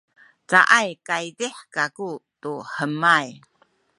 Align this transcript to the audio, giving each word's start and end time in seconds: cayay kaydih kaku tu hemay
cayay 0.49 0.89
kaydih 1.07 1.55
kaku 1.75 2.09
tu 2.41 2.53
hemay 2.73 3.27